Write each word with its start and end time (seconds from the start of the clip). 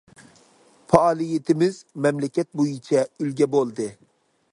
پائالىيىتىمىز 0.93 1.77
مەملىكەت 2.05 2.49
بويىچە 2.61 3.05
ئۈلگە 3.05 3.49
بولدى. 3.57 3.87